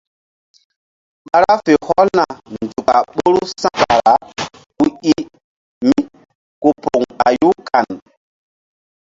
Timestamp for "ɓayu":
7.17-7.49